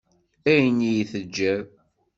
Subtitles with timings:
[0.51, 1.65] Ayen i yi-teǧǧiḍ.